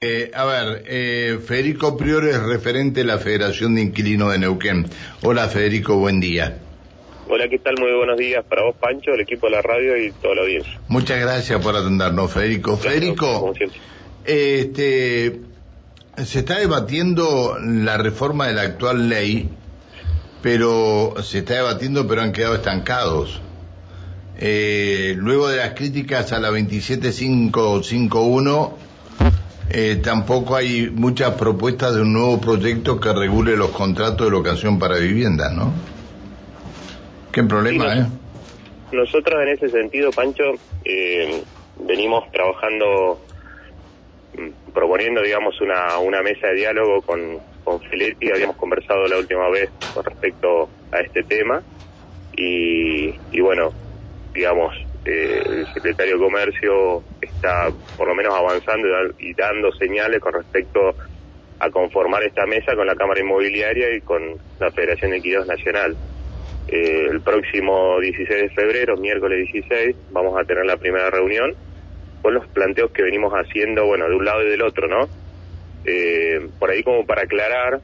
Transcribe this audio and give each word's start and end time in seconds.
Eh, 0.00 0.30
a 0.32 0.44
ver, 0.44 0.84
eh, 0.86 1.40
Federico 1.44 1.96
Priore 1.96 2.30
es 2.30 2.40
referente 2.40 3.00
de 3.00 3.06
la 3.06 3.18
Federación 3.18 3.74
de 3.74 3.80
Inquilinos 3.80 4.30
de 4.30 4.38
Neuquén. 4.38 4.86
Hola 5.22 5.48
Federico, 5.48 5.96
buen 5.96 6.20
día. 6.20 6.56
Hola, 7.28 7.48
¿qué 7.48 7.58
tal? 7.58 7.74
Muy 7.80 7.92
buenos 7.92 8.16
días 8.16 8.44
para 8.48 8.62
vos, 8.62 8.76
Pancho, 8.76 9.12
el 9.12 9.22
equipo 9.22 9.48
de 9.48 9.54
la 9.54 9.62
radio 9.62 9.96
y 9.96 10.12
toda 10.12 10.36
la 10.36 10.42
audiencia. 10.42 10.80
Muchas 10.86 11.18
gracias 11.18 11.60
por 11.60 11.74
atendernos, 11.74 12.32
Federico. 12.32 12.76
Federico, 12.76 13.52
este, 14.24 15.40
se 16.24 16.38
está 16.38 16.60
debatiendo 16.60 17.58
la 17.60 17.96
reforma 17.96 18.46
de 18.46 18.54
la 18.54 18.62
actual 18.62 19.08
ley, 19.08 19.48
pero 20.42 21.16
se 21.24 21.38
está 21.38 21.54
debatiendo, 21.54 22.06
pero 22.06 22.22
han 22.22 22.30
quedado 22.30 22.54
estancados. 22.54 23.40
Eh, 24.38 25.14
luego 25.16 25.48
de 25.48 25.56
las 25.56 25.74
críticas 25.74 26.32
a 26.32 26.38
la 26.38 26.50
27551, 26.50 28.86
eh, 29.70 30.00
tampoco 30.02 30.56
hay 30.56 30.90
muchas 30.90 31.34
propuestas 31.34 31.94
de 31.94 32.02
un 32.02 32.12
nuevo 32.12 32.40
proyecto 32.40 32.98
que 32.98 33.12
regule 33.12 33.56
los 33.56 33.70
contratos 33.70 34.26
de 34.26 34.30
locación 34.30 34.78
para 34.78 34.96
vivienda, 34.96 35.50
¿no? 35.50 35.72
¿Qué 37.32 37.42
problema, 37.44 37.94
eh? 37.94 38.06
Nosotros 38.92 39.42
en 39.42 39.48
ese 39.48 39.68
sentido, 39.68 40.10
Pancho, 40.10 40.44
eh, 40.84 41.42
venimos 41.86 42.30
trabajando, 42.32 43.20
mm, 44.36 44.72
proponiendo, 44.72 45.22
digamos, 45.22 45.60
una, 45.60 45.98
una 45.98 46.22
mesa 46.22 46.48
de 46.48 46.54
diálogo 46.54 47.02
con, 47.02 47.38
con 47.64 47.80
Feletti, 47.82 48.30
habíamos 48.30 48.56
conversado 48.56 49.06
la 49.06 49.18
última 49.18 49.48
vez 49.50 49.70
con 49.92 50.04
respecto 50.04 50.70
a 50.90 51.00
este 51.00 51.22
tema, 51.24 51.62
y, 52.36 53.14
y 53.30 53.40
bueno, 53.40 53.72
digamos, 54.32 54.74
eh, 55.04 55.42
el 55.46 55.74
secretario 55.74 56.14
de 56.14 56.24
Comercio 56.24 57.02
está 57.38 57.68
por 57.96 58.08
lo 58.08 58.14
menos 58.16 58.34
avanzando 58.34 58.88
y, 59.18 59.32
dando 59.34 59.72
señales 59.72 60.20
con 60.20 60.32
respecto 60.32 60.94
a 61.60 61.70
conformar 61.70 62.22
esta 62.24 62.46
mesa 62.46 62.74
con 62.74 62.86
la 62.86 62.96
Cámara 62.96 63.20
Inmobiliaria 63.20 63.94
y 63.94 64.00
con 64.00 64.22
la 64.58 64.70
Federación 64.72 65.12
de 65.12 65.18
Equidad 65.18 65.46
Nacional. 65.46 65.96
Eh, 66.66 67.06
el 67.10 67.20
próximo 67.20 67.98
16 68.00 68.28
de 68.42 68.50
febrero, 68.50 68.96
miércoles 68.96 69.38
16, 69.52 69.96
vamos 70.10 70.38
a 70.38 70.44
tener 70.44 70.66
la 70.66 70.76
primera 70.76 71.10
reunión 71.10 71.54
con 72.22 72.34
los 72.34 72.46
planteos 72.48 72.90
que 72.90 73.02
venimos 73.02 73.32
haciendo, 73.32 73.86
bueno, 73.86 74.08
de 74.08 74.16
un 74.16 74.24
lado 74.24 74.42
y 74.42 74.50
del 74.50 74.62
otro, 74.62 74.88
¿no? 74.88 75.08
Eh, 75.84 76.48
por 76.58 76.70
ahí 76.70 76.82
como 76.82 77.06
para 77.06 77.22
aclarar, 77.22 77.80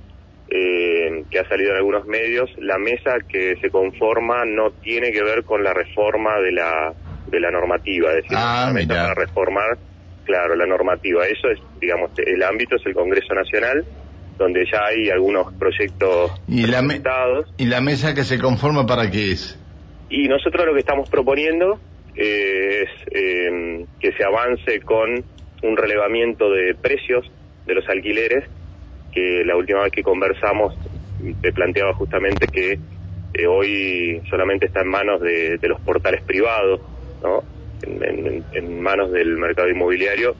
eh, 0.50 1.24
que 1.30 1.38
ha 1.38 1.48
salido 1.48 1.70
en 1.70 1.76
algunos 1.76 2.06
medios, 2.06 2.50
la 2.58 2.76
mesa 2.76 3.18
que 3.28 3.56
se 3.60 3.70
conforma 3.70 4.44
no 4.44 4.72
tiene 4.72 5.12
que 5.12 5.22
ver 5.22 5.44
con 5.44 5.62
la 5.62 5.72
reforma 5.72 6.38
de 6.40 6.52
la 6.52 6.92
de 7.34 7.40
la 7.40 7.50
normativa, 7.50 8.10
es 8.10 8.16
decir, 8.22 8.36
ah, 8.36 8.72
para 8.88 9.14
reformar, 9.14 9.76
claro, 10.24 10.54
la 10.54 10.66
normativa. 10.66 11.26
Eso 11.26 11.48
es, 11.50 11.58
digamos, 11.80 12.10
el 12.16 12.42
ámbito 12.42 12.76
es 12.76 12.86
el 12.86 12.94
Congreso 12.94 13.34
Nacional, 13.34 13.84
donde 14.38 14.64
ya 14.70 14.86
hay 14.86 15.10
algunos 15.10 15.52
proyectos 15.54 16.32
¿Y 16.48 16.66
la, 16.66 16.82
¿Y 17.56 17.66
la 17.66 17.80
mesa 17.80 18.14
que 18.14 18.24
se 18.24 18.38
conforma 18.38 18.86
para 18.86 19.10
qué 19.10 19.32
es? 19.32 19.58
Y 20.10 20.28
nosotros 20.28 20.66
lo 20.66 20.74
que 20.74 20.80
estamos 20.80 21.08
proponiendo 21.08 21.78
eh, 22.16 22.84
es 22.84 22.90
em, 23.12 23.86
que 24.00 24.12
se 24.12 24.24
avance 24.24 24.80
con 24.80 25.24
un 25.62 25.76
relevamiento 25.76 26.50
de 26.50 26.74
precios 26.74 27.30
de 27.66 27.74
los 27.74 27.88
alquileres, 27.88 28.44
que 29.12 29.42
la 29.44 29.56
última 29.56 29.82
vez 29.82 29.92
que 29.92 30.02
conversamos 30.02 30.74
te 31.40 31.52
planteaba 31.52 31.94
justamente 31.94 32.46
que 32.46 32.78
eh, 33.34 33.46
hoy 33.46 34.20
solamente 34.28 34.66
está 34.66 34.82
en 34.82 34.88
manos 34.88 35.20
de 35.20 35.58
los 35.62 35.80
portales 35.80 36.22
privados, 36.22 36.80
en, 37.82 38.80
manos 38.80 39.12
del 39.12 39.36
mercado 39.36 39.68
inmobiliario 39.68 40.36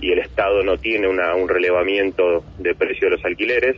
y 0.00 0.12
el 0.12 0.18
Estado 0.18 0.62
no 0.62 0.76
tiene 0.76 1.08
un 1.08 1.48
relevamiento 1.48 2.44
de 2.58 2.74
precio 2.74 3.08
de 3.08 3.16
los 3.16 3.24
alquileres, 3.24 3.76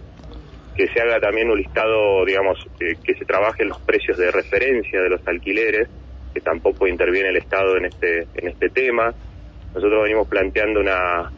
que 0.74 0.88
se 0.88 1.00
haga 1.00 1.20
también 1.20 1.50
un 1.50 1.58
listado, 1.58 2.24
digamos, 2.24 2.58
que 2.78 3.14
se 3.14 3.24
trabajen 3.24 3.68
los 3.68 3.80
precios 3.80 4.18
de 4.18 4.30
referencia 4.30 5.00
de 5.00 5.08
los 5.08 5.27
alquileres, 5.27 5.89
que 6.34 6.40
tampoco 6.40 6.86
interviene 6.86 7.30
el 7.30 7.36
Estado 7.36 7.77
en 7.77 7.86
este, 7.86 8.27
en 8.34 8.48
este 8.48 8.68
tema. 8.68 9.14
Nosotros 9.74 10.02
venimos 10.02 10.27
planteando 10.28 10.80
una, 10.80 11.30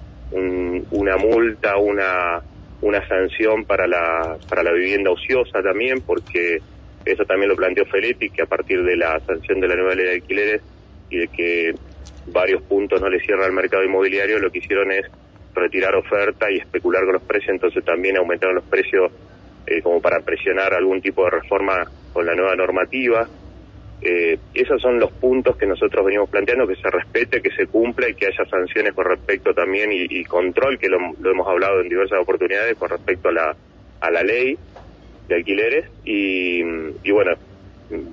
una 0.90 1.16
multa, 1.16 1.76
una, 1.76 2.40
una 2.80 3.06
sanción 3.06 3.64
para 3.64 3.86
la, 3.86 4.38
para 4.48 4.62
la 4.62 4.72
vivienda 4.72 5.10
ociosa 5.10 5.62
también, 5.62 6.00
porque 6.00 6.60
eso 7.04 7.24
también 7.24 7.50
lo 7.50 7.56
planteó 7.56 7.84
Feletti, 7.86 8.30
que 8.30 8.42
a 8.42 8.46
partir 8.46 8.82
de 8.82 8.96
la 8.96 9.20
sanción 9.20 9.60
de 9.60 9.68
la 9.68 9.76
nueva 9.76 9.94
ley 9.94 10.06
de 10.06 10.14
alquileres 10.14 10.62
y 11.10 11.18
de 11.18 11.28
que 11.28 11.74
varios 12.26 12.62
puntos 12.62 13.00
no 13.00 13.08
le 13.08 13.20
cierra 13.20 13.46
el 13.46 13.52
mercado 13.52 13.84
inmobiliario, 13.84 14.38
lo 14.38 14.50
que 14.50 14.58
hicieron 14.58 14.92
es 14.92 15.06
retirar 15.54 15.94
oferta 15.96 16.50
y 16.50 16.58
especular 16.58 17.04
con 17.04 17.14
los 17.14 17.22
precios, 17.22 17.50
entonces 17.50 17.84
también 17.84 18.16
aumentaron 18.16 18.54
los 18.54 18.64
precios 18.64 19.10
eh, 19.66 19.82
como 19.82 20.00
para 20.00 20.20
presionar 20.20 20.72
algún 20.74 21.00
tipo 21.00 21.24
de 21.24 21.30
reforma 21.30 21.84
con 22.12 22.26
la 22.26 22.34
nueva 22.34 22.54
normativa. 22.56 23.28
Eh, 24.00 24.38
esos 24.54 24.80
son 24.80 25.00
los 25.00 25.10
puntos 25.12 25.56
que 25.56 25.66
nosotros 25.66 26.06
venimos 26.06 26.30
planteando, 26.30 26.66
que 26.66 26.76
se 26.76 26.88
respete, 26.88 27.42
que 27.42 27.50
se 27.50 27.66
cumpla 27.66 28.08
y 28.08 28.14
que 28.14 28.26
haya 28.26 28.48
sanciones 28.48 28.92
con 28.92 29.06
respecto 29.06 29.52
también 29.52 29.90
y, 29.92 30.24
control, 30.24 30.78
que 30.78 30.88
lo, 30.88 30.98
hemos 30.98 31.48
hablado 31.48 31.80
en 31.80 31.88
diversas 31.88 32.20
oportunidades 32.20 32.76
con 32.76 32.90
respecto 32.90 33.28
a 33.28 33.32
la, 33.32 33.56
a 34.00 34.10
la 34.10 34.22
ley 34.22 34.56
de 35.26 35.34
alquileres 35.34 35.90
y, 36.04 36.62
y 37.02 37.10
bueno, 37.10 37.32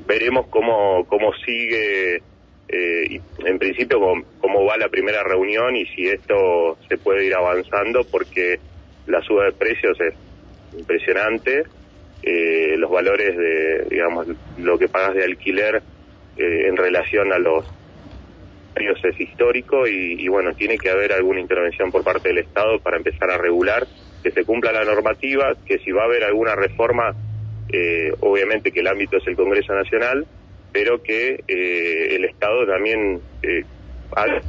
veremos 0.07 0.47
cómo, 0.47 1.05
cómo 1.07 1.33
sigue 1.45 2.21
eh, 2.67 3.19
en 3.45 3.59
principio 3.59 3.99
cómo, 3.99 4.65
va 4.65 4.77
la 4.77 4.89
primera 4.89 5.23
reunión 5.23 5.75
y 5.75 5.85
si 5.87 6.07
esto 6.07 6.77
se 6.89 6.97
puede 6.97 7.25
ir 7.25 7.35
avanzando 7.35 8.03
porque 8.03 8.59
la 9.05 9.21
suba 9.21 9.45
de 9.45 9.51
precios 9.51 9.99
es 10.01 10.13
impresionante, 10.77 11.63
eh, 12.23 12.75
los 12.77 12.89
valores 12.89 13.37
de, 13.37 13.85
digamos, 13.89 14.27
lo 14.57 14.79
que 14.79 14.87
pagas 14.87 15.13
de 15.13 15.23
alquiler 15.23 15.83
eh, 16.37 16.67
en 16.67 16.75
relación 16.75 17.31
a 17.31 17.37
los 17.37 17.65
precios 18.73 18.99
es 19.05 19.19
histórico 19.21 19.87
y, 19.87 20.27
bueno, 20.27 20.53
tiene 20.53 20.77
que 20.77 20.89
haber 20.89 21.13
alguna 21.13 21.39
intervención 21.39 21.91
por 21.91 22.03
parte 22.03 22.29
del 22.29 22.39
Estado 22.39 22.79
para 22.79 22.97
empezar 22.97 23.29
a 23.31 23.37
regular, 23.37 23.87
que 24.21 24.31
se 24.31 24.43
cumpla 24.43 24.71
la 24.71 24.83
normativa, 24.83 25.53
que 25.65 25.77
si 25.79 25.91
va 25.91 26.01
a 26.01 26.05
haber 26.05 26.23
alguna 26.23 26.55
reforma, 26.55 27.15
eh, 27.71 28.11
obviamente 28.19 28.71
que 28.71 28.81
el 28.81 28.87
ámbito 28.87 29.17
es 29.17 29.27
el 29.27 29.35
Congreso 29.35 29.73
Nacional, 29.73 30.25
pero 30.75 31.01
que 31.01 31.41
eh, 31.47 32.15
el 32.17 32.25
Estado 32.25 32.67
también 32.67 33.21
eh, 33.41 33.63
haga 34.13 34.41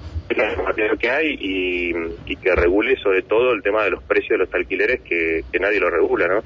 lo 0.77 0.99
que 0.99 1.09
hay 1.09 1.39
y, 1.39 1.93
que 2.35 2.53
regule 2.53 2.97
sobre 3.01 3.23
todo 3.23 3.53
el 3.53 3.63
tema 3.63 3.85
de 3.85 3.91
los 3.91 4.03
precios 4.03 4.31
de 4.31 4.39
los 4.39 4.53
alquileres 4.53 5.03
que, 5.03 5.45
nadie 5.61 5.79
lo 5.79 5.89
regula, 5.89 6.27
¿no? 6.27 6.43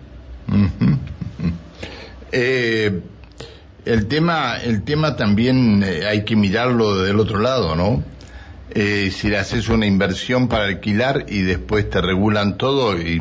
Eh, 2.31 3.01
el 3.87 4.07
tema, 4.07 4.59
el 4.63 4.85
tema 4.85 5.17
también 5.17 5.83
hay 5.83 6.27
que 6.27 6.37
mirarlo 6.37 7.03
del 7.03 7.19
otro 7.19 7.39
lado, 7.39 7.75
¿no? 7.75 8.05
si 8.73 9.29
le 9.29 9.37
haces 9.37 9.69
una 9.69 9.87
inversión 9.87 10.47
para 10.47 10.67
alquilar 10.67 11.25
y 11.29 11.41
después 11.41 11.91
te 11.91 12.01
regulan 12.01 12.57
todo 12.57 12.97
y 13.01 13.21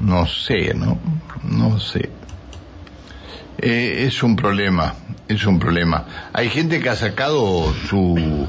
no 0.00 0.26
sé, 0.26 0.72
¿no? 0.74 0.98
No 1.42 1.78
sé. 1.78 2.08
Eh, 3.62 4.06
es 4.06 4.24
un 4.24 4.34
problema, 4.34 4.96
es 5.28 5.46
un 5.46 5.60
problema. 5.60 6.30
Hay 6.32 6.48
gente 6.48 6.80
que 6.80 6.88
ha 6.88 6.96
sacado 6.96 7.72
su 7.88 8.48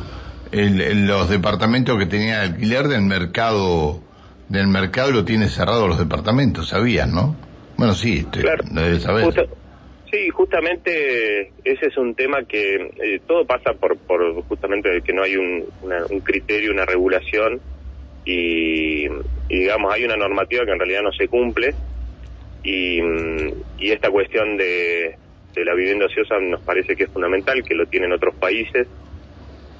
los 0.51 1.29
departamentos 1.29 1.97
que 1.97 2.05
tenía 2.05 2.39
de 2.39 2.45
alquiler 2.45 2.87
del 2.87 3.01
mercado 3.01 4.01
del 4.49 4.67
mercado 4.67 5.11
lo 5.11 5.23
tiene 5.23 5.49
cerrado 5.49 5.87
los 5.87 5.99
departamentos, 5.99 6.69
¿sabían, 6.69 7.13
no? 7.13 7.35
Bueno, 7.77 7.93
sí, 7.93 8.25
claro. 8.25 8.63
saber. 8.99 9.49
sí, 10.11 10.29
justamente 10.29 11.51
ese 11.63 11.87
es 11.87 11.97
un 11.97 12.13
tema 12.13 12.43
que 12.43 12.75
eh, 12.75 13.21
todo 13.27 13.45
pasa 13.45 13.73
por, 13.73 13.97
por 13.97 14.43
justamente 14.43 15.01
que 15.03 15.13
no 15.13 15.23
hay 15.23 15.35
un, 15.37 15.63
un 16.09 16.19
criterio, 16.21 16.71
una 16.71 16.85
regulación 16.85 17.61
y, 18.25 19.05
y, 19.05 19.09
digamos 19.49 19.93
hay 19.93 20.05
una 20.05 20.17
normativa 20.17 20.65
que 20.65 20.71
en 20.71 20.79
realidad 20.79 21.01
no 21.03 21.11
se 21.11 21.27
cumple 21.27 21.73
y, 22.63 22.99
y 23.77 23.91
esta 23.91 24.09
cuestión 24.09 24.57
de, 24.57 25.15
de, 25.53 25.65
la 25.65 25.73
vivienda 25.73 26.05
ociosa 26.05 26.39
nos 26.39 26.61
parece 26.61 26.95
que 26.95 27.03
es 27.03 27.09
fundamental, 27.09 27.63
que 27.63 27.75
lo 27.75 27.85
tienen 27.85 28.13
otros 28.13 28.33
países, 28.35 28.87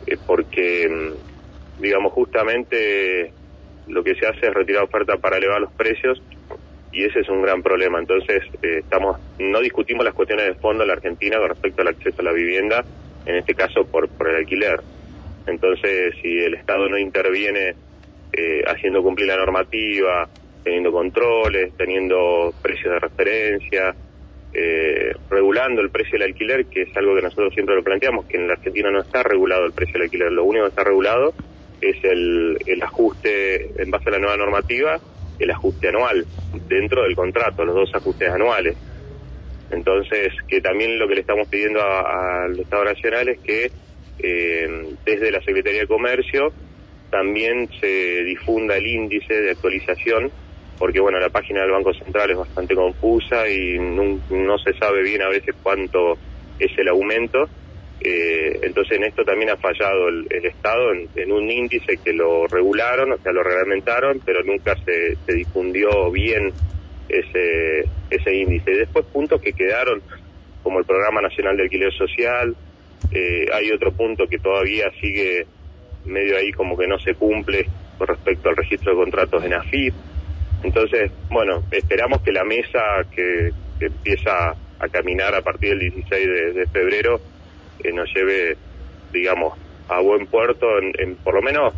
eh, 0.06 0.18
porque, 0.27 1.13
digamos, 1.80 2.12
justamente 2.12 3.31
lo 3.88 4.03
que 4.03 4.15
se 4.15 4.27
hace 4.27 4.47
es 4.47 4.53
retirar 4.53 4.83
oferta 4.83 5.18
para 5.18 5.38
elevar 5.38 5.62
los 5.62 5.71
precios 5.71 6.21
y 6.91 7.06
ese 7.06 7.21
es 7.21 7.30
un 7.30 7.41
gran 7.41 7.63
problema. 7.63 8.00
Entonces, 8.00 8.44
eh, 8.62 8.80
estamos 8.80 9.18
no 9.39 9.59
discutimos 9.62 10.06
las 10.06 10.13
cuestiones 10.13 10.45
de 10.45 10.53
fondo 10.56 10.83
en 10.83 10.88
la 10.88 10.94
Argentina 10.94 11.38
con 11.39 11.50
respecto 11.50 11.81
al 11.81 11.88
acceso 11.88 12.21
a 12.21 12.24
la 12.24 12.33
vivienda, 12.33 12.85
en 13.25 13.35
este 13.35 13.56
caso 13.56 13.85
por, 13.85 14.09
por 14.09 14.30
el 14.30 14.35
alquiler. 14.35 14.81
Entonces, 15.47 16.15
si 16.21 16.38
el 16.39 16.53
Estado 16.53 16.88
no 16.88 16.97
interviene 16.97 17.75
eh, 18.31 18.63
haciendo 18.68 19.01
cumplir 19.01 19.27
la 19.27 19.38
normativa, 19.38 20.30
teniendo 20.63 20.92
controles, 20.92 21.74
teniendo 21.77 22.54
precios 22.62 22.94
de 22.94 23.00
referencia, 23.00 23.95
eh, 24.54 25.13
regulando 25.30 25.81
el 25.81 25.89
precio 25.89 26.13
del 26.13 26.30
alquiler, 26.30 26.65
que 26.68 26.83
es 26.83 26.98
algo 26.98 27.15
que 27.15 27.21
nosotros 27.21 27.54
siempre 27.54 27.75
lo 27.75 27.83
planteamos, 27.83 28.25
que 28.25 28.38
en 28.38 28.48
la 28.48 28.54
Argentina 28.54 28.92
no 28.92 29.01
está 29.01 29.24
regulado 29.24 29.65
el 29.65 29.74
precio 29.74 29.94
del 29.94 30.04
alquiler, 30.04 30.31
lo 30.31 30.44
único 30.44 30.65
que 30.65 30.69
está 30.69 30.83
regulado 30.83 31.33
es 31.81 31.98
el, 32.04 32.57
el 32.65 32.81
ajuste 32.81 33.81
en 33.81 33.92
base 33.92 34.10
a 34.10 34.13
la 34.13 34.19
nueva 34.19 34.38
normativa, 34.38 35.00
el 35.39 35.51
ajuste 35.51 35.89
anual 35.89 36.25
dentro 36.68 37.04
del 37.04 37.16
contrato, 37.16 37.66
los 37.66 37.75
dos 37.75 37.95
ajustes 37.95 38.30
anuales. 38.30 38.77
Entonces, 39.71 40.33
que 40.48 40.62
también 40.62 41.00
lo 41.00 41.07
que 41.07 41.16
le 41.16 41.21
estamos 41.21 41.48
pidiendo 41.48 41.81
al 41.81 42.59
Estado 42.59 42.86
Nacional 42.86 43.30
es 43.30 43.39
que 43.39 43.71
eh, 44.19 44.95
desde 45.04 45.31
la 45.31 45.42
Secretaría 45.42 45.81
de 45.81 45.88
Comercio 45.88 46.54
también 47.09 47.69
se 47.80 48.24
difunda 48.24 48.77
el 48.77 48.86
índice 48.86 49.33
de 49.33 49.51
actualización, 49.51 50.31
porque 50.78 51.00
bueno, 51.00 51.20
la 51.20 51.30
página 51.30 51.62
del 51.62 51.72
Banco 51.72 51.94
Central 51.94 52.31
es 52.31 52.38
bastante 52.38 52.75
confusa 52.75 53.48
y 53.48 53.78
no, 53.80 54.58
se 54.60 54.74
sabe 54.74 55.04
bien 55.04 55.22
a 55.22 55.30
veces 55.30 55.56
cuánto 55.62 56.18
es 56.60 56.72
el 56.78 56.88
aumento. 56.88 57.48
Eh, 58.02 58.60
entonces 58.64 58.98
en 58.98 59.06
esto 59.06 59.24
también 59.24 59.52
ha 59.52 59.58
fallado 59.58 60.10
el, 60.10 60.28
Estado 60.46 60.92
en, 61.16 61.31
un 61.31 61.50
índice 61.50 61.98
que 62.04 62.12
lo 62.12 62.48
regularon, 62.48 63.14
o 63.14 63.18
sea, 63.18 63.31
lo 63.31 63.44
reglamentaron, 63.44 64.20
pero 64.25 64.44
nunca 64.44 64.75
se, 64.84 65.16
se 65.25 65.34
difundió 65.34 66.12
bien 66.12 66.52
ese, 67.08 67.88
ese 68.10 68.36
índice. 68.36 68.72
Y 68.72 68.78
después 68.78 69.06
puntos 69.06 69.42
que 69.42 69.54
quedaron, 69.54 70.02
como 70.64 70.80
el 70.80 70.86
Programa 70.86 71.22
Nacional 71.22 71.56
de 71.58 71.64
Alquiler 71.64 71.94
Social, 71.94 72.56
eh, 73.12 73.46
hay 73.54 73.72
otro 73.72 73.92
punto 73.92 74.28
que 74.28 74.40
todavía 74.40 74.90
sigue 75.00 75.46
medio 76.06 76.38
ahí 76.38 76.52
como 76.52 76.78
que 76.78 76.88
no 76.88 77.00
se 77.00 77.14
cumple 77.14 77.68
con 77.98 78.08
respecto 78.08 78.50
al 78.50 78.58
registro 78.58 78.92
de 78.92 78.98
contratos 78.98 79.44
en 79.44 79.54
AFIP. 79.54 79.94
Entonces, 80.63 81.12
bueno, 81.30 81.63
esperamos 81.71 82.21
que 82.21 82.31
la 82.31 82.44
mesa 82.44 82.80
que, 83.12 83.51
empieza 83.80 84.56
a 84.80 84.88
caminar 84.89 85.36
a 85.36 85.42
partir 85.42 85.71
del 85.71 85.92
16 85.92 86.56
de, 86.56 86.65
febrero 86.68 87.19
eh, 87.83 87.92
nos 87.92 88.10
lleve, 88.13 88.56
digamos, 89.12 89.57
a 89.89 90.00
buen 90.00 90.25
puerto, 90.27 90.68
en, 90.80 91.15
por 91.18 91.36
lo 91.36 91.42
menos 91.42 91.74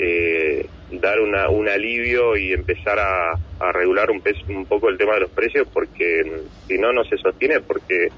eh, 0.00 0.66
dar 0.90 1.20
una, 1.20 1.48
un 1.48 1.68
alivio 1.68 2.36
y 2.36 2.52
empezar 2.52 2.98
a, 2.98 3.38
regular 3.72 4.10
un, 4.10 4.22
un 4.48 4.66
poco 4.66 4.88
el 4.88 4.98
tema 4.98 5.14
de 5.14 5.20
los 5.20 5.30
precios, 5.30 5.68
porque 5.72 6.24
si 6.66 6.78
no, 6.78 6.92
no 6.92 7.04
se 7.04 7.16
sostiene, 7.18 7.60
porque 7.60 8.08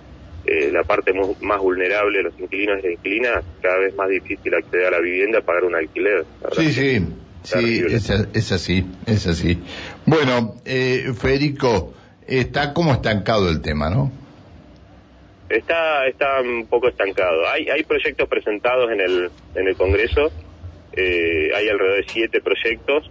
eh, 0.47 0.71
la 0.73 0.83
parte 0.85 1.13
más 1.41 1.61
vulnerable 1.61 2.19
de 2.19 2.25
los 2.25 2.41
inquilinos 2.41 2.83
y 2.83 2.89
inquilinas, 2.89 3.45
cada 3.61 3.79
vez 3.79 3.95
más 3.95 4.09
difícil 4.09 4.55
acceder 4.55 4.87
a 4.87 4.91
la 4.93 5.01
vivienda, 5.01 5.41
pagar 5.41 5.65
un 5.65 5.75
alquiler. 5.75 6.25
Sí, 6.57 6.73
sí, 6.73 7.07
sí, 7.43 7.83
es, 7.89 8.53
así, 8.53 8.87
es 9.07 9.27
así. 9.27 9.59
Bueno, 10.07 10.57
eh, 10.65 11.13
Federico, 11.19 11.95
está 12.27 12.73
como 12.73 12.93
estancado 12.93 13.49
el 13.49 13.61
tema, 13.61 13.91
¿no? 13.91 14.11
Está, 15.49 16.07
está 16.07 16.41
un 16.41 16.67
poco 16.67 16.89
estancado. 16.89 17.47
Hay, 17.49 17.69
hay 17.69 17.83
proyectos 17.85 18.29
presentados 18.29 18.91
en 18.91 19.01
el, 19.01 19.31
en 19.55 19.69
el 19.69 19.77
Congreso, 19.77 20.33
eh, 20.95 21.51
hay 21.55 21.69
alrededor 21.69 22.05
de 22.05 22.13
siete 22.13 22.41
proyectos 22.41 23.11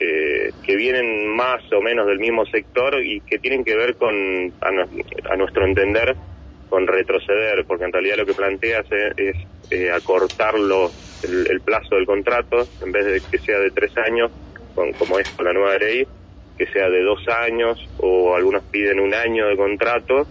eh, 0.00 0.50
que 0.64 0.76
vienen 0.76 1.28
más 1.28 1.62
o 1.72 1.80
menos 1.80 2.06
del 2.06 2.18
mismo 2.18 2.44
sector 2.46 3.02
y 3.02 3.20
que 3.20 3.38
tienen 3.38 3.64
que 3.64 3.76
ver 3.76 3.96
con, 3.96 4.52
a 4.60 5.36
nuestro 5.36 5.64
entender, 5.64 6.16
con 6.74 6.88
retroceder, 6.88 7.64
porque 7.66 7.84
en 7.84 7.92
realidad 7.92 8.16
lo 8.16 8.26
que 8.26 8.34
plantea 8.34 8.80
es, 9.16 9.36
eh, 9.70 9.92
acortar 9.92 10.56
el, 10.56 11.60
plazo 11.60 11.94
del 11.94 12.04
contrato, 12.04 12.66
en 12.84 12.90
vez 12.90 13.06
de 13.06 13.22
que 13.30 13.38
sea 13.38 13.60
de 13.60 13.70
tres 13.70 13.96
años, 13.96 14.32
como 14.98 15.20
es 15.20 15.28
con 15.30 15.44
la 15.44 15.52
nueva 15.52 15.78
ley, 15.78 16.04
que 16.58 16.66
sea 16.66 16.90
de 16.90 17.04
dos 17.04 17.28
años, 17.28 17.78
o 17.98 18.34
algunos 18.34 18.64
piden 18.64 18.98
un 18.98 19.14
año 19.14 19.46
de 19.46 19.56
contrato, 19.56 20.26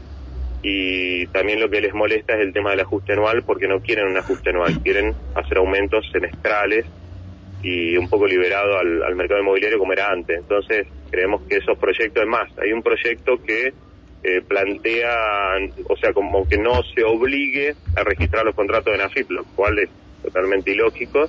y 0.62 1.28
también 1.28 1.62
lo 1.62 1.70
que 1.70 1.80
les 1.80 1.94
molesta 1.94 2.34
es 2.34 2.42
el 2.42 2.52
tema 2.52 2.72
del 2.72 2.82
ajuste 2.82 3.14
anual, 3.14 3.44
porque 3.44 3.70
no 3.70 3.80
quieren 3.80 4.08
un 4.08 4.18
ajuste 4.18 4.50
anual, 4.50 4.82
quieren 4.84 5.16
hacer 5.36 5.60
aumentos 5.60 6.06
semestrales 6.12 6.86
y 7.62 7.96
un 7.96 8.10
poco 8.10 8.28
liberado 8.28 8.78
al, 8.78 9.02
al 9.02 9.16
mercado 9.16 9.40
inmobiliario 9.40 9.80
como 9.80 9.94
era 9.94 10.12
antes. 10.12 10.40
Entonces, 10.40 10.88
creemos 11.10 11.44
que 11.44 11.56
esos 11.56 11.78
proyectos, 11.78 12.22
es 12.22 12.30
más, 12.30 12.50
hay 12.58 12.74
un 12.74 12.84
proyecto 12.84 13.42
que 13.42 13.72
eh, 14.24 14.42
plantea, 14.48 15.16
o 15.90 15.98
sea, 15.98 16.14
como 16.14 16.48
que 16.48 16.58
no 16.58 16.82
se 16.96 17.04
obligue 17.04 17.76
a 17.96 18.04
registrar 18.04 18.46
los 18.46 18.56
contratos 18.56 18.94
de 18.94 18.98
NAFIP, 18.98 19.30
lo 19.32 19.44
cual 19.56 19.80
es 19.80 19.90
totalmente 20.22 20.72
ilógico 20.72 21.28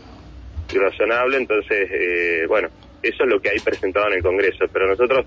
y 0.73 0.79
razonable. 0.79 1.39
Entonces, 1.39 1.89
eh, 1.91 2.45
bueno, 2.47 2.69
eso 3.03 3.25
es 3.25 3.29
lo 3.29 3.41
que 3.41 3.51
hay 3.51 3.59
presentado 3.59 4.07
en 4.09 4.15
el 4.15 4.23
Congreso, 4.23 4.67
pero 4.73 4.87
nosotros 4.87 5.27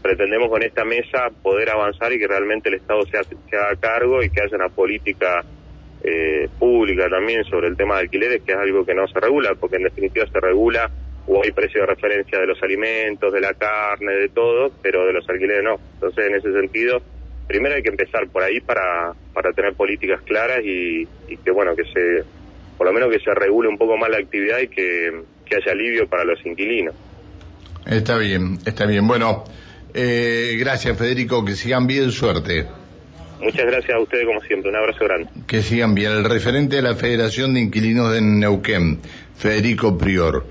pretendemos 0.00 0.48
con 0.48 0.62
esta 0.62 0.84
mesa 0.84 1.28
poder 1.42 1.70
avanzar 1.70 2.12
y 2.12 2.18
que 2.18 2.28
realmente 2.28 2.68
el 2.68 2.76
Estado 2.76 3.02
se, 3.06 3.18
haga 3.18 3.76
cargo 3.76 4.22
y 4.22 4.30
que 4.30 4.42
haya 4.42 4.56
una 4.56 4.68
política 4.68 5.44
eh, 6.02 6.48
pública 6.58 7.08
también 7.10 7.44
sobre 7.44 7.68
el 7.68 7.76
tema 7.76 7.96
de 7.96 8.02
alquileres, 8.02 8.42
que 8.42 8.52
es 8.52 8.58
algo 8.58 8.86
que 8.86 8.94
no 8.94 9.06
se 9.08 9.20
regula, 9.20 9.54
porque 9.58 9.76
en 9.76 9.82
definitiva 9.82 10.26
se 10.32 10.40
regula 10.40 10.90
o 11.32 11.44
hay 11.44 11.52
precio 11.52 11.82
de 11.82 11.86
referencia 11.86 12.40
de 12.40 12.46
los 12.46 12.60
alimentos, 12.60 13.32
de 13.32 13.40
la 13.40 13.54
carne, 13.54 14.12
de 14.14 14.28
todo, 14.30 14.72
pero 14.82 15.06
de 15.06 15.12
los 15.12 15.28
alquileres 15.28 15.62
no. 15.62 15.78
Entonces, 15.94 16.26
en 16.26 16.34
ese 16.34 16.52
sentido, 16.52 17.00
primero 17.46 17.76
hay 17.76 17.82
que 17.82 17.90
empezar 17.90 18.28
por 18.28 18.42
ahí 18.42 18.60
para, 18.60 19.12
para 19.32 19.52
tener 19.52 19.74
políticas 19.74 20.20
claras 20.22 20.58
y, 20.64 21.06
que, 21.44 21.50
bueno, 21.52 21.76
que 21.76 21.84
se, 21.84 22.24
por 22.76 22.88
lo 22.88 22.92
menos 22.92 23.10
que 23.12 23.20
se 23.20 23.32
regule 23.32 23.68
un 23.68 23.78
poco 23.78 23.96
más 23.96 24.10
la 24.10 24.18
actividad 24.18 24.58
y 24.58 24.68
que, 24.68 25.22
haya 25.52 25.72
alivio 25.72 26.08
para 26.08 26.22
los 26.24 26.44
inquilinos. 26.46 26.94
Está 27.84 28.16
bien, 28.18 28.58
está 28.66 28.86
bien. 28.86 29.06
Bueno, 29.06 29.42
eh, 29.94 30.56
gracias 30.60 30.96
Federico, 30.96 31.44
que 31.44 31.56
sigan 31.56 31.88
bien, 31.88 32.12
suerte. 32.12 32.66
Muchas 33.40 33.66
gracias 33.66 33.96
a 33.96 33.98
ustedes 33.98 34.26
como 34.26 34.40
siempre, 34.42 34.70
un 34.70 34.76
abrazo 34.76 35.04
grande. 35.06 35.28
Que 35.48 35.62
sigan 35.62 35.94
bien. 35.94 36.12
El 36.12 36.24
referente 36.24 36.76
de 36.76 36.82
la 36.82 36.94
Federación 36.94 37.54
de 37.54 37.60
Inquilinos 37.60 38.12
de 38.12 38.20
Neuquén, 38.20 39.00
Federico 39.36 39.98
Prior. 39.98 40.44